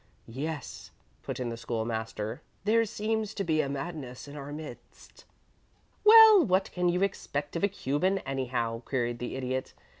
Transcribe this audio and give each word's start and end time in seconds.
"Yes," 0.27 0.89
put 1.21 1.39
in 1.39 1.49
the 1.49 1.57
School 1.57 1.85
master; 1.85 2.41
"there 2.63 2.85
seems 2.85 3.35
to 3.35 3.43
be 3.43 3.61
madness 3.67 4.27
in 4.27 4.35
our 4.35 4.51
midst." 4.51 5.25
"Well, 6.03 6.43
what 6.43 6.71
can 6.71 6.89
you 6.89 7.03
expect 7.03 7.55
of 7.55 7.63
a 7.63 7.67
Cuban, 7.67 8.17
anyhow?" 8.25 8.81
queried 8.83 9.19
the 9.19 9.35
Idiot. 9.35 9.75